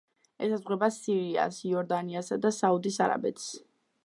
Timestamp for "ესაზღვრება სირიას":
0.45-1.59